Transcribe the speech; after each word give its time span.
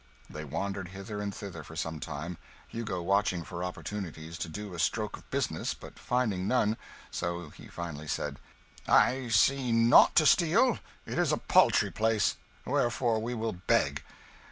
They 0.27 0.43
wandered 0.43 0.87
hither 0.87 1.21
and 1.21 1.31
thither 1.31 1.63
for 1.63 1.75
some 1.75 1.99
time, 1.99 2.39
Hugo 2.67 3.03
watching 3.03 3.43
for 3.43 3.63
opportunities 3.63 4.39
to 4.39 4.49
do 4.49 4.73
a 4.73 4.79
stroke 4.79 5.15
of 5.15 5.29
business, 5.29 5.75
but 5.75 5.99
finding 5.99 6.47
none 6.47 6.77
so 7.11 7.49
he 7.51 7.67
finally 7.67 8.07
said 8.07 8.39
"I 8.87 9.27
see 9.27 9.71
nought 9.71 10.15
to 10.15 10.25
steal; 10.25 10.79
it 11.05 11.19
is 11.19 11.31
a 11.31 11.37
paltry 11.37 11.91
place. 11.91 12.35
Wherefore 12.65 13.19
we 13.19 13.35
will 13.35 13.53
beg." 13.53 14.03